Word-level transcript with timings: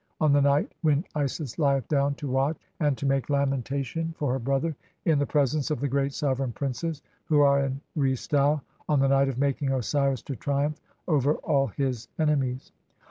on 0.19 0.33
the 0.33 0.41
night 0.41 0.71
when 0.81 1.05
Isis 1.13 1.59
lieth 1.59 1.87
down 1.87 2.15
to 2.15 2.27
"watch 2.27 2.57
[and] 2.79 2.97
to 2.97 3.05
make 3.05 3.29
lamentation 3.29 4.15
for 4.17 4.33
her 4.33 4.39
brother 4.39 4.75
in 5.05 5.19
the 5.19 5.27
pre 5.27 5.45
sence 5.45 5.69
of 5.69 5.79
the 5.79 5.87
great 5.87 6.11
sovereign 6.11 6.53
princes 6.53 7.03
who 7.25 7.41
are 7.41 7.63
in 7.63 7.81
Re 7.95 8.13
stau; 8.15 8.61
on 8.89 8.99
"the 8.99 9.09
night 9.09 9.29
of 9.29 9.37
making 9.37 9.71
Osiris 9.71 10.23
to 10.23 10.35
triumph 10.35 10.81
over 11.07 11.35
all 11.35 11.67
his 11.67 12.07
enemies" 12.17 12.71
(12). 12.71 12.71